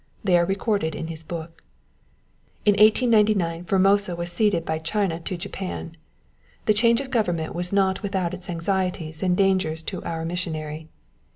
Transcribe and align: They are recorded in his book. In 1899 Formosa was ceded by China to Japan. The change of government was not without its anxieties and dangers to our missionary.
They 0.23 0.35
are 0.35 0.45
recorded 0.47 0.95
in 0.95 1.09
his 1.09 1.23
book. 1.23 1.61
In 2.65 2.71
1899 2.73 3.65
Formosa 3.65 4.15
was 4.15 4.31
ceded 4.31 4.65
by 4.65 4.79
China 4.79 5.19
to 5.19 5.37
Japan. 5.37 5.95
The 6.65 6.73
change 6.73 6.99
of 7.01 7.11
government 7.11 7.53
was 7.53 7.71
not 7.71 8.01
without 8.01 8.33
its 8.33 8.49
anxieties 8.49 9.21
and 9.21 9.37
dangers 9.37 9.83
to 9.83 10.01
our 10.03 10.25
missionary. 10.25 10.89